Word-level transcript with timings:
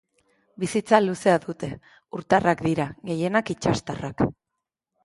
Bizitza 0.63 0.99
luzea 1.03 1.35
dute, 1.45 1.69
urtarrak 2.21 2.65
dira, 2.71 2.89
gehienak 3.13 3.57
itsastarrak. 3.57 4.27